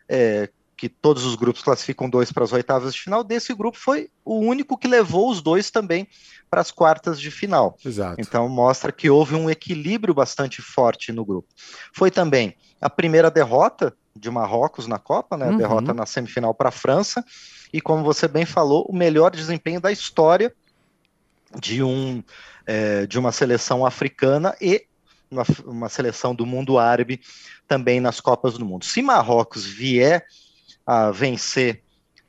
é, 0.09 0.49
que 0.75 0.89
todos 0.89 1.23
os 1.23 1.35
grupos 1.35 1.63
classificam 1.63 2.09
dois 2.09 2.31
para 2.31 2.43
as 2.43 2.51
oitavas 2.51 2.93
de 2.93 2.99
final, 2.99 3.23
desse 3.23 3.53
grupo 3.53 3.77
foi 3.77 4.09
o 4.25 4.39
único 4.39 4.77
que 4.77 4.87
levou 4.87 5.31
os 5.31 5.41
dois 5.41 5.71
também 5.71 6.05
para 6.49 6.59
as 6.59 6.71
quartas 6.71 7.19
de 7.19 7.31
final. 7.31 7.77
Exato. 7.85 8.19
Então 8.19 8.49
mostra 8.49 8.91
que 8.91 9.09
houve 9.09 9.35
um 9.35 9.49
equilíbrio 9.49 10.13
bastante 10.13 10.61
forte 10.61 11.13
no 11.13 11.23
grupo. 11.23 11.47
Foi 11.93 12.11
também 12.11 12.57
a 12.81 12.89
primeira 12.89 13.31
derrota 13.31 13.95
de 14.13 14.29
Marrocos 14.29 14.85
na 14.85 14.99
Copa, 14.99 15.37
né? 15.37 15.49
Uhum. 15.49 15.57
Derrota 15.57 15.93
na 15.93 16.05
semifinal 16.05 16.53
para 16.53 16.67
a 16.67 16.73
França. 16.73 17.23
E 17.71 17.79
como 17.79 18.03
você 18.03 18.27
bem 18.27 18.45
falou, 18.45 18.85
o 18.89 18.93
melhor 18.93 19.31
desempenho 19.31 19.79
da 19.79 19.91
história 19.91 20.53
de 21.59 21.83
um 21.83 22.23
é, 22.65 23.05
de 23.05 23.19
uma 23.19 23.31
seleção 23.31 23.85
africana 23.85 24.55
e 24.61 24.85
uma, 25.29 25.43
uma 25.65 25.89
seleção 25.89 26.33
do 26.33 26.45
mundo 26.45 26.77
árabe 26.77 27.19
também 27.67 27.99
nas 27.99 28.19
Copas 28.21 28.57
do 28.57 28.65
Mundo. 28.65 28.85
Se 28.85 29.01
Marrocos 29.01 29.65
vier 29.65 30.25
a 30.85 31.11
vencer 31.11 31.81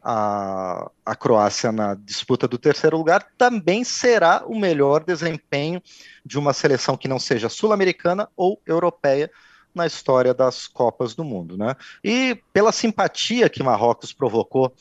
a, 0.03 0.91
a 1.05 1.17
Croácia 1.17 1.73
na 1.73 1.95
disputa 1.95 2.47
do 2.47 2.59
terceiro 2.59 2.97
lugar, 2.97 3.27
também 3.39 3.85
será 3.85 4.45
o 4.47 4.59
melhor 4.59 5.03
desempenho 5.03 5.83
de 6.25 6.39
uma 6.39 6.53
seleção 6.53 6.97
que 6.97 7.09
não 7.09 7.19
seja 7.19 7.49
sul-americana 7.49 8.29
ou 8.37 8.61
europeia 8.67 9.31
na 9.75 9.87
história 9.87 10.33
das 10.33 10.69
Copas 10.69 11.15
do 11.15 11.25
Mundo, 11.25 11.57
né? 11.57 11.75
E 12.03 12.41
pela 12.53 12.71
simpatia 12.71 13.49
que 13.49 13.63
Marrocos 13.63 14.13
provocou 14.13 14.73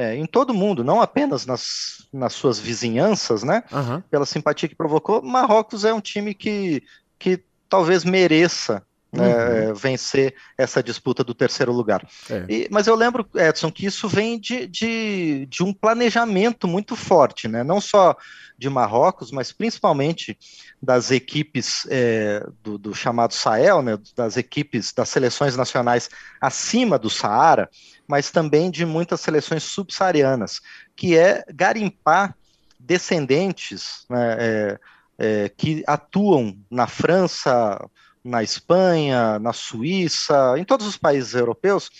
é, 0.00 0.16
em 0.16 0.24
todo 0.24 0.54
mundo, 0.54 0.82
não 0.82 1.02
apenas 1.02 1.44
nas, 1.44 2.08
nas 2.10 2.32
suas 2.32 2.58
vizinhanças, 2.58 3.42
né? 3.42 3.62
Aham. 3.70 4.02
Pela 4.10 4.24
simpatia 4.24 4.66
que 4.66 4.74
provocou, 4.74 5.20
Marrocos 5.20 5.84
é 5.84 5.92
um 5.92 6.00
time 6.00 6.32
que, 6.32 6.82
que 7.18 7.42
talvez 7.68 8.02
mereça 8.02 8.82
né, 9.12 9.72
vencer 9.74 10.34
essa 10.56 10.82
disputa 10.82 11.24
do 11.24 11.34
terceiro 11.34 11.72
lugar. 11.72 12.06
É. 12.28 12.44
E- 12.48 12.68
mas 12.70 12.86
eu 12.86 12.94
lembro, 12.94 13.28
Edson, 13.34 13.70
que 13.70 13.86
isso 13.86 14.08
vem 14.08 14.38
de, 14.38 14.66
de, 14.66 15.46
de 15.46 15.62
um 15.62 15.72
planejamento 15.72 16.68
muito 16.68 16.94
forte, 16.94 17.48
né? 17.48 17.64
Não 17.64 17.80
só 17.80 18.16
de 18.56 18.68
Marrocos, 18.68 19.30
mas 19.30 19.52
principalmente 19.52 20.38
das 20.82 21.10
equipes 21.10 21.86
é, 21.90 22.46
do, 22.62 22.78
do 22.78 22.94
chamado 22.94 23.34
Sahel, 23.34 23.82
né? 23.82 23.98
Das 24.14 24.36
equipes 24.36 24.92
das 24.92 25.08
seleções 25.08 25.56
nacionais 25.56 26.08
acima 26.40 26.98
do 26.98 27.10
Saara, 27.10 27.68
mas 28.06 28.30
também 28.30 28.70
de 28.70 28.84
muitas 28.84 29.20
seleções 29.20 29.62
subsaarianas, 29.62 30.60
que 30.94 31.16
é 31.16 31.44
garimpar 31.52 32.34
descendentes 32.78 34.04
né, 34.08 34.36
é, 34.38 34.78
é, 35.18 35.48
que 35.50 35.84
atuam 35.86 36.56
na 36.70 36.86
França, 36.86 37.78
na 38.24 38.42
Espanha, 38.42 39.38
na 39.38 39.52
Suíça, 39.52 40.54
em 40.58 40.64
todos 40.64 40.86
os 40.86 40.96
países 40.96 41.34
europeus. 41.34 41.90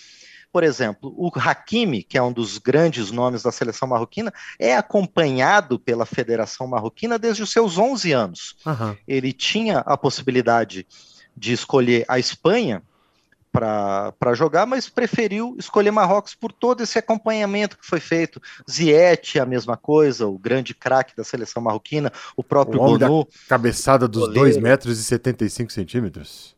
Por 0.52 0.64
exemplo, 0.64 1.14
o 1.16 1.30
Hakimi, 1.34 2.02
que 2.02 2.18
é 2.18 2.22
um 2.22 2.32
dos 2.32 2.58
grandes 2.58 3.10
nomes 3.12 3.42
da 3.42 3.52
seleção 3.52 3.86
marroquina, 3.86 4.32
é 4.58 4.76
acompanhado 4.76 5.78
pela 5.78 6.04
Federação 6.04 6.66
Marroquina 6.66 7.18
desde 7.18 7.42
os 7.42 7.52
seus 7.52 7.78
11 7.78 8.12
anos. 8.12 8.56
Aham. 8.66 8.96
Ele 9.06 9.32
tinha 9.32 9.78
a 9.78 9.96
possibilidade 9.96 10.86
de 11.36 11.52
escolher 11.52 12.04
a 12.08 12.18
Espanha 12.18 12.82
para 13.52 14.34
jogar, 14.34 14.64
mas 14.64 14.88
preferiu 14.88 15.56
escolher 15.58 15.90
Marrocos 15.90 16.34
por 16.34 16.52
todo 16.52 16.82
esse 16.82 16.98
acompanhamento 16.98 17.76
que 17.76 17.86
foi 17.86 17.98
feito. 18.00 18.40
Ziyech, 18.70 19.38
a 19.40 19.46
mesma 19.46 19.76
coisa, 19.76 20.26
o 20.26 20.38
grande 20.38 20.72
craque 20.72 21.16
da 21.16 21.24
seleção 21.24 21.62
marroquina, 21.62 22.12
o 22.36 22.44
próprio 22.44 22.80
O 22.80 22.84
Bonu 22.98 23.26
Cabeçada 23.48 24.06
dos 24.06 24.22
Goleiro. 24.22 24.40
2 24.40 24.56
metros 24.58 24.98
e 25.00 25.04
75 25.04 25.72
centímetros. 25.72 26.54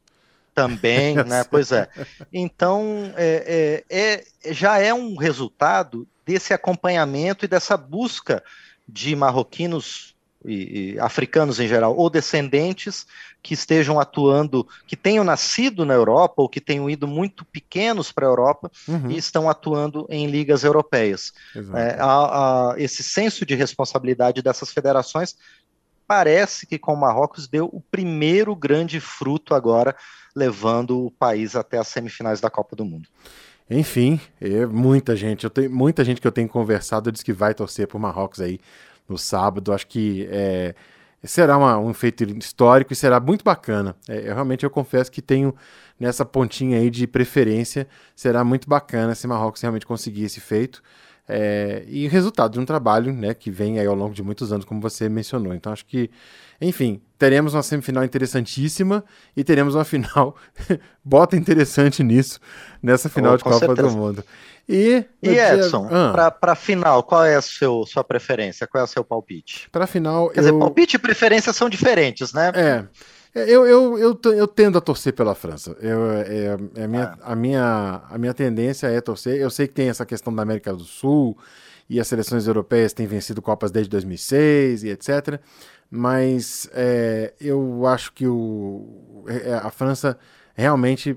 também, 0.55 1.15
né? 1.17 1.45
Pois 1.51 1.73
é. 1.73 1.89
Então, 2.31 3.11
é, 3.17 3.83
é- 3.89 4.23
é- 4.45 4.53
já 4.53 4.79
é 4.79 4.93
um 4.93 5.17
resultado 5.17 6.07
desse 6.27 6.53
acompanhamento 6.53 7.45
e 7.45 7.49
dessa 7.49 7.75
busca 7.77 8.45
de 8.87 9.17
marroquinos 9.17 10.12
e, 10.45 10.93
e 10.95 10.99
africanos 11.01 11.59
em 11.61 11.69
geral, 11.69 11.97
ou 11.97 12.09
descendentes 12.11 13.07
que 13.43 13.55
estejam 13.55 13.99
atuando, 13.99 14.67
que 14.87 14.97
tenham 14.97 15.25
nascido 15.25 15.85
na 15.85 15.95
Europa 15.95 16.35
ou 16.43 16.49
que 16.49 16.61
tenham 16.61 16.89
ido 16.89 17.07
muito 17.09 17.45
pequenos 17.45 18.13
para 18.13 18.27
a 18.27 18.31
Europa 18.31 18.71
Uhum, 18.87 19.11
e 19.11 19.17
estão 19.17 19.49
atuando 19.49 20.07
em 20.09 20.27
ligas 20.27 20.65
europeias. 20.65 21.33
É, 21.75 21.97
a- 22.01 22.73
a- 22.73 22.75
esse 22.79 23.03
senso 23.03 23.45
de 23.45 23.55
responsabilidade 23.55 24.43
dessas 24.43 24.71
federações 24.73 25.37
parece 26.07 26.67
que 26.67 26.79
com 26.79 26.93
o 26.95 27.01
Marrocos 27.01 27.49
deu 27.49 27.67
o 27.73 27.81
primeiro 27.81 28.55
grande 28.55 29.01
fruto 29.01 29.55
agora, 29.55 29.97
levando 30.35 31.07
o 31.07 31.11
país 31.11 31.57
até 31.57 31.79
as 31.79 31.89
semifinais 31.89 32.41
da 32.41 32.51
Copa 32.51 32.77
do 32.77 32.85
Mundo. 32.85 33.09
Enfim, 33.71 34.21
é 34.41 34.67
muita 34.67 35.17
gente. 35.17 35.45
Eu 35.45 35.51
tenho 35.51 35.71
muita 35.71 36.05
gente 36.05 36.21
que 36.21 36.27
eu 36.27 36.33
tenho 36.33 36.49
conversado 36.49 37.11
diz 37.11 37.23
que 37.23 37.33
vai 37.33 37.55
torcer 37.55 37.87
por 37.87 37.99
Marrocos 37.99 38.41
aí 38.41 38.59
no 39.09 39.19
sábado. 39.19 39.73
Acho 39.73 39.87
que 39.87 40.27
é, 40.31 40.75
será 41.25 41.57
uma- 41.57 41.79
um 41.79 41.93
feito 41.95 42.25
histórico 42.39 42.93
e 42.93 42.97
será 42.97 43.21
muito 43.21 43.45
bacana. 43.45 43.97
É, 44.09 44.19
eu 44.29 44.35
realmente 44.35 44.65
eu 44.65 44.71
confesso 44.71 45.11
que 45.11 45.23
tenho 45.23 45.55
nessa 45.99 46.25
pontinha 46.25 46.79
aí 46.79 46.91
de 46.91 47.07
preferência. 47.07 47.87
Será 48.15 48.45
muito 48.45 48.69
bacana 48.69 49.15
se 49.15 49.27
Marrocos 49.27 49.61
realmente 49.61 49.87
conseguir 49.87 50.25
esse 50.25 50.41
feito. 50.41 50.83
É, 51.29 51.85
e 51.87 52.09
resultado 52.09 52.53
de 52.55 52.61
um 52.61 52.65
trabalho 52.65 53.13
né, 53.13 53.33
que 53.33 53.51
vem 53.51 53.79
aí 53.79 53.87
ao 53.87 53.95
longo 53.95 54.13
de 54.15 54.23
muitos 54.23 54.53
anos, 54.53 54.65
como 54.65 54.81
você 54.81 55.09
mencionou. 55.09 55.55
Então 55.55 55.73
acho 55.73 55.87
que, 55.87 56.11
enfim, 56.61 57.01
teremos 57.19 57.55
uma 57.55 57.63
semifinal 57.63 58.05
interessantíssima 58.05 59.05
e 59.37 59.45
teremos 59.45 59.75
uma 59.75 59.85
final, 59.85 60.37
bota 61.05 61.37
interessante 61.37 62.03
nisso, 62.03 62.41
nessa 62.83 63.09
final 63.09 63.35
Oh, 63.35 63.37
de 63.37 63.45
Copa 63.45 63.59
certeza. 63.61 63.89
do 63.89 63.97
Mundo. 63.97 64.25
E, 64.69 65.05
E 65.23 65.29
Edson, 65.31 65.89
Ah, 65.91 66.31
para 66.31 66.53
a 66.53 66.57
final, 66.57 67.03
qual 67.03 67.25
é 67.25 67.35
a 67.37 67.41
seu, 67.43 67.85
sua 67.87 68.05
preferência? 68.05 68.67
Qual 68.67 68.81
é 68.81 68.85
o 68.85 68.89
seu 68.89 69.05
palpite? 69.05 69.69
pra 69.71 69.87
final, 69.87 70.29
Quer 70.31 70.41
dizer, 70.41 70.53
eu... 70.53 70.59
palpite 70.59 70.97
e 70.97 70.99
preferência 70.99 71.53
são 71.53 71.69
diferentes, 71.69 72.33
né? 72.33 72.53
É, 72.55 72.85
Eu, 73.35 73.67
eu, 73.67 73.99
eu, 73.99 74.15
t- 74.15 74.29
eu 74.29 74.47
tendo 74.47 74.77
a 74.77 74.81
torcer 74.81 75.15
pela 75.15 75.35
França. 75.35 75.75
Eu, 75.81 76.11
é, 76.13 76.59
é 76.77 76.85
a, 76.85 76.89
minha, 76.89 77.19
a, 77.23 77.35
minha, 77.37 78.03
a 78.11 78.19
minha 78.19 78.35
tendência 78.35 78.87
é 78.89 79.01
torcer. 79.01 79.41
Eu 79.41 79.51
sei 79.51 79.67
que 79.67 79.73
tem 79.75 79.89
essa 79.89 80.05
questão 80.05 80.35
da 80.35 80.43
América 80.43 80.73
do 80.75 80.85
Sul 80.85 81.37
e 81.89 81.99
as 81.99 82.07
seleções 82.09 82.47
europeias 82.47 82.93
têm 82.93 83.07
vencido 83.07 83.41
Copas 83.41 83.71
desde 83.71 83.89
2006 83.91 84.85
e 84.85 84.91
etc. 84.91 85.41
Mas 85.91 86.69
é, 86.75 87.33
eu 87.41 87.87
acho 87.87 88.13
que 88.13 88.27
o, 88.27 89.25
é, 89.27 89.55
a 89.55 89.71
França 89.71 90.19
realmente 90.55 91.17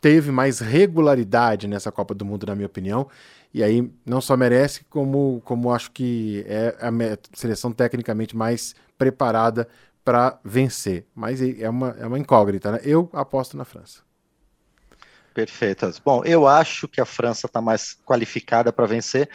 teve 0.00 0.30
mais 0.30 0.60
regularidade 0.60 1.66
nessa 1.68 1.92
Copa 1.92 2.14
do 2.14 2.24
Mundo, 2.24 2.46
na 2.46 2.54
minha 2.54 2.66
opinião. 2.66 3.08
E 3.52 3.62
aí 3.62 3.90
não 4.04 4.20
só 4.20 4.36
merece, 4.36 4.84
como, 4.90 5.40
como 5.44 5.72
acho 5.72 5.90
que 5.92 6.44
é 6.48 6.74
a 6.80 6.90
seleção 7.34 7.70
tecnicamente 7.70 8.36
mais 8.36 8.74
preparada 8.98 9.68
para 10.04 10.38
vencer. 10.44 11.06
Mas 11.14 11.40
é 11.40 11.68
uma, 11.68 11.96
é 11.98 12.06
uma 12.06 12.18
incógnita, 12.18 12.72
né? 12.72 12.80
Eu 12.82 13.08
aposto 13.12 13.56
na 13.56 13.64
França. 13.64 14.00
Perfeito. 15.32 15.90
Bom, 16.04 16.22
eu 16.24 16.46
acho 16.46 16.86
que 16.86 17.00
a 17.00 17.04
França 17.04 17.46
está 17.46 17.60
mais 17.60 17.96
qualificada 18.04 18.72
para 18.72 18.86
vencer, 18.86 19.28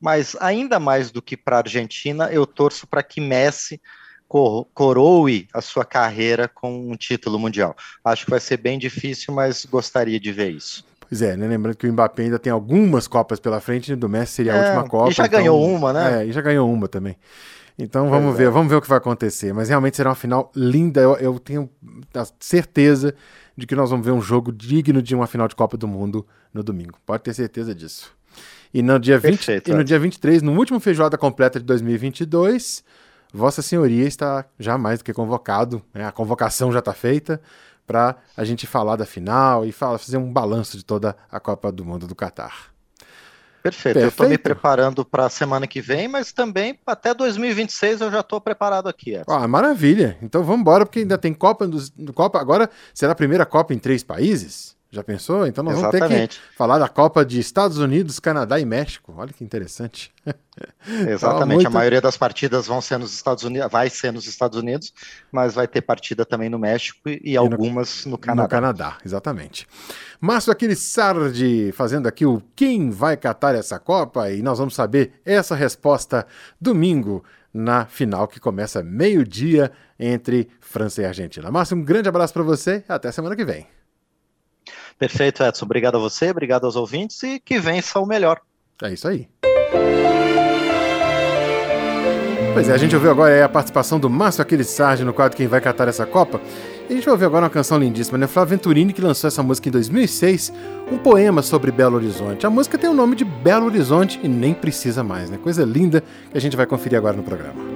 mas 0.00 0.36
ainda 0.40 0.78
mais 0.78 1.10
do 1.10 1.22
que 1.22 1.36
para 1.36 1.56
a 1.56 1.60
Argentina, 1.60 2.30
eu 2.30 2.46
torço 2.46 2.86
para 2.86 3.02
que 3.02 3.20
Messi 3.22 3.80
cor- 4.28 4.66
coroe 4.74 5.48
a 5.54 5.62
sua 5.62 5.84
carreira 5.84 6.46
com 6.46 6.90
um 6.90 6.94
título 6.96 7.38
mundial. 7.38 7.74
Acho 8.04 8.24
que 8.26 8.30
vai 8.30 8.40
ser 8.40 8.58
bem 8.58 8.78
difícil, 8.78 9.32
mas 9.32 9.64
gostaria 9.64 10.20
de 10.20 10.30
ver 10.30 10.50
isso. 10.50 10.84
Pois 11.08 11.22
é, 11.22 11.36
né? 11.36 11.46
Lembrando 11.46 11.76
que 11.76 11.86
o 11.86 11.92
Mbappé 11.92 12.24
ainda 12.24 12.38
tem 12.38 12.52
algumas 12.52 13.06
Copas 13.06 13.40
pela 13.40 13.60
frente, 13.60 13.94
do 13.96 14.08
Messi 14.08 14.32
seria 14.34 14.52
a 14.52 14.56
É, 14.56 14.60
última 14.64 14.88
Copa. 14.88 15.10
e 15.10 15.14
já 15.14 15.24
então- 15.24 15.38
ganhou 15.38 15.64
uma, 15.64 15.92
né? 15.92 16.22
É, 16.22 16.26
e 16.26 16.32
já 16.32 16.42
ganhou 16.42 16.70
uma 16.70 16.86
também. 16.88 17.16
Então 17.78 18.08
vamos 18.08 18.28
Pois 18.28 18.38
ver, 18.38 18.44
é. 18.46 18.50
vamos 18.50 18.68
ver 18.70 18.76
o 18.76 18.80
que 18.80 18.88
vai 18.88 18.98
acontecer. 18.98 19.52
Mas 19.52 19.68
realmente 19.68 19.96
será 19.96 20.10
uma 20.10 20.16
final 20.16 20.50
linda. 20.54 21.00
Eu, 21.00 21.16
eu 21.16 21.38
tenho 21.38 21.68
a 22.14 22.26
certeza 22.40 23.14
de 23.56 23.66
que 23.66 23.74
nós 23.74 23.90
vamos 23.90 24.04
ver 24.04 24.12
um 24.12 24.20
jogo 24.20 24.52
digno 24.52 25.02
de 25.02 25.14
uma 25.14 25.26
final 25.26 25.46
de 25.48 25.54
Copa 25.54 25.76
do 25.76 25.86
Mundo 25.86 26.26
no 26.52 26.62
domingo. 26.62 26.98
Pode 27.04 27.22
ter 27.22 27.34
certeza 27.34 27.74
disso. 27.74 28.14
E 28.72 28.82
no 28.82 28.98
dia, 28.98 29.18
20, 29.18 29.30
Perfeito, 29.36 29.70
e 29.70 29.74
no 29.74 29.84
dia 29.84 29.98
23, 29.98 30.42
no 30.42 30.52
último 30.56 30.78
feijoada 30.80 31.16
completa 31.16 31.58
de 31.58 31.64
2022, 31.64 32.84
Vossa 33.32 33.62
Senhoria 33.62 34.06
está 34.06 34.44
já 34.58 34.76
mais 34.76 34.98
do 34.98 35.04
que 35.04 35.12
convocado. 35.12 35.82
né? 35.94 36.06
A 36.06 36.12
convocação 36.12 36.70
já 36.72 36.80
está 36.80 36.92
feita 36.92 37.40
para 37.86 38.16
a 38.36 38.44
gente 38.44 38.66
falar 38.66 38.96
da 38.96 39.06
final 39.06 39.64
e 39.64 39.72
falar, 39.72 39.98
fazer 39.98 40.16
um 40.16 40.30
balanço 40.32 40.76
de 40.76 40.84
toda 40.84 41.16
a 41.30 41.38
Copa 41.40 41.70
do 41.70 41.84
Mundo 41.84 42.06
do 42.06 42.14
Catar. 42.14 42.75
Perfeito. 43.70 43.98
Eu 43.98 44.08
estou 44.08 44.28
me 44.28 44.36
Perfeito. 44.36 44.42
preparando 44.42 45.04
para 45.04 45.26
a 45.26 45.30
semana 45.30 45.66
que 45.66 45.80
vem, 45.80 46.06
mas 46.06 46.32
também 46.32 46.78
até 46.86 47.12
2026 47.12 48.00
eu 48.00 48.10
já 48.10 48.20
estou 48.20 48.40
preparado 48.40 48.88
aqui. 48.88 49.20
Ah, 49.26 49.48
maravilha. 49.48 50.16
Então 50.22 50.42
vamos 50.44 50.60
embora, 50.60 50.86
porque 50.86 51.00
ainda 51.00 51.18
tem 51.18 51.34
Copa, 51.34 51.66
dos, 51.66 51.92
Copa. 52.14 52.38
Agora 52.40 52.70
será 52.94 53.12
a 53.12 53.16
primeira 53.16 53.44
Copa 53.44 53.74
em 53.74 53.78
três 53.78 54.02
países? 54.02 54.75
Já 54.96 55.04
pensou? 55.04 55.46
Então 55.46 55.62
nós 55.62 55.74
vamos 55.74 55.90
ter 55.90 55.98
Exatamente. 55.98 56.40
que 56.40 56.56
falar 56.56 56.78
da 56.78 56.88
Copa 56.88 57.22
de 57.22 57.38
Estados 57.38 57.76
Unidos, 57.76 58.18
Canadá 58.18 58.58
e 58.58 58.64
México. 58.64 59.12
Olha 59.14 59.30
que 59.30 59.44
interessante. 59.44 60.10
Exatamente, 61.06 61.56
muito- 61.56 61.66
a 61.66 61.70
maioria 61.70 62.00
das 62.00 62.16
partidas 62.16 62.66
vão 62.66 62.80
ser 62.80 62.98
nos 62.98 63.12
Estados 63.12 63.44
Unidos, 63.44 63.70
vai 63.70 63.90
ser 63.90 64.10
nos 64.10 64.26
Estados 64.26 64.58
Unidos, 64.58 64.94
mas 65.30 65.54
vai 65.54 65.68
ter 65.68 65.82
partida 65.82 66.24
também 66.24 66.48
no 66.48 66.58
México 66.58 67.10
e, 67.10 67.20
e 67.22 67.36
algumas 67.36 68.06
no 68.06 68.16
Canadá. 68.16 68.42
No 68.44 68.48
Canadá, 68.48 68.98
exatamente. 69.04 69.66
Márcio 70.18 70.50
Aquiles 70.50 70.78
Sardi 70.78 71.72
fazendo 71.72 72.06
aqui 72.06 72.24
o 72.24 72.42
Quem 72.56 72.88
vai 72.88 73.18
catar 73.18 73.54
essa 73.54 73.78
Copa? 73.78 74.30
E 74.30 74.40
nós 74.40 74.58
vamos 74.58 74.74
saber 74.74 75.20
essa 75.26 75.54
resposta 75.54 76.26
domingo 76.58 77.22
na 77.52 77.84
final 77.84 78.26
que 78.26 78.40
começa 78.40 78.82
meio-dia 78.82 79.70
entre 80.00 80.48
França 80.58 81.02
e 81.02 81.04
Argentina. 81.04 81.50
Márcio, 81.50 81.76
um 81.76 81.84
grande 81.84 82.08
abraço 82.08 82.32
para 82.32 82.42
você 82.42 82.82
e 82.88 82.92
até 82.92 83.12
semana 83.12 83.36
que 83.36 83.44
vem. 83.44 83.66
Perfeito, 84.98 85.42
Edson. 85.42 85.64
Obrigado 85.64 85.96
a 85.96 86.00
você, 86.00 86.30
obrigado 86.30 86.64
aos 86.64 86.76
ouvintes 86.76 87.22
e 87.22 87.38
que 87.38 87.58
vença 87.58 88.00
o 88.00 88.06
melhor. 88.06 88.40
É 88.82 88.92
isso 88.92 89.08
aí. 89.08 89.28
Pois 92.54 92.70
é, 92.70 92.72
a 92.72 92.78
gente 92.78 92.94
ouviu 92.94 93.10
agora 93.10 93.44
a 93.44 93.48
participação 93.50 94.00
do 94.00 94.08
Márcio 94.08 94.40
Aquiles 94.40 94.68
Sardi 94.68 95.04
no 95.04 95.12
quadro 95.12 95.36
Quem 95.36 95.46
Vai 95.46 95.60
Catar 95.60 95.88
Essa 95.88 96.06
Copa. 96.06 96.40
E 96.88 96.92
a 96.92 96.96
gente 96.96 97.04
vai 97.04 97.12
ouvir 97.12 97.26
agora 97.26 97.44
uma 97.44 97.50
canção 97.50 97.78
lindíssima, 97.78 98.16
né? 98.16 98.26
Flávio 98.26 98.56
Venturini, 98.56 98.94
que 98.94 99.02
lançou 99.02 99.28
essa 99.28 99.42
música 99.42 99.68
em 99.68 99.72
2006, 99.72 100.52
um 100.90 100.96
poema 100.96 101.42
sobre 101.42 101.70
Belo 101.70 101.96
Horizonte. 101.96 102.46
A 102.46 102.50
música 102.50 102.78
tem 102.78 102.88
o 102.88 102.94
nome 102.94 103.14
de 103.14 103.26
Belo 103.26 103.66
Horizonte 103.66 104.18
e 104.22 104.28
nem 104.28 104.54
precisa 104.54 105.04
mais, 105.04 105.28
né? 105.28 105.36
Coisa 105.36 105.64
linda 105.64 106.02
que 106.30 106.38
a 106.38 106.40
gente 106.40 106.56
vai 106.56 106.64
conferir 106.64 106.96
agora 106.96 107.14
no 107.14 107.22
programa. 107.22 107.75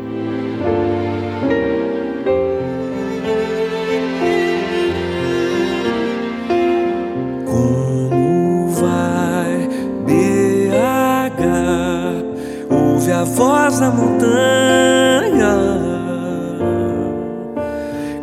Voz 13.40 13.80
da 13.80 13.90
montanha. 13.90 15.56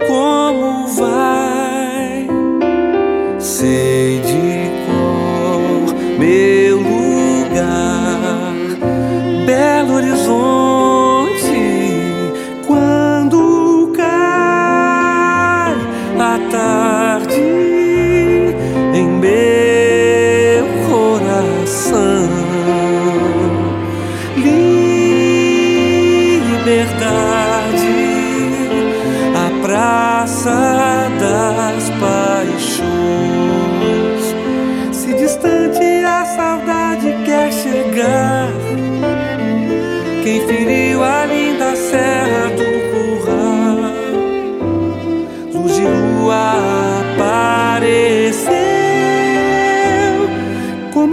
Como 0.08 0.88
vai? 0.90 2.28
Sei 3.40 4.22
de 4.22 4.70
cor 4.86 5.96
meu 6.20 6.78
lugar, 6.78 6.97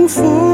como 0.08 0.53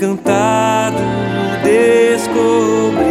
encantado 0.00 0.96
descobri 1.62 3.04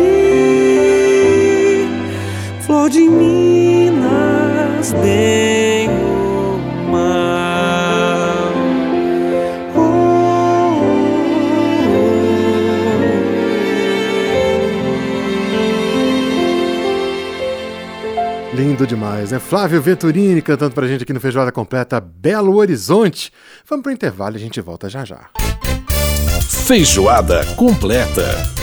flor 2.61 2.89
de 2.89 3.07
Minas 3.07 4.91
nenhuma. 4.93 5.99
Oh, 9.75 9.79
oh, 9.79 10.81
oh. 18.51 18.55
Lindo 18.55 18.87
demais, 18.87 19.29
né? 19.29 19.37
Flávio 19.37 19.79
Venturini 19.79 20.41
cantando 20.41 20.73
pra 20.73 20.87
gente 20.87 21.03
aqui 21.03 21.13
no 21.13 21.19
Feijoada 21.19 21.51
Completa 21.51 22.01
Belo 22.01 22.55
Horizonte. 22.55 23.31
Vamos 23.69 23.83
pro 23.83 23.91
intervalo 23.91 24.37
e 24.37 24.37
a 24.37 24.39
gente 24.39 24.59
volta 24.59 24.89
já 24.89 25.05
já. 25.05 25.29
Feijoada 26.69 27.43
completa. 27.55 28.58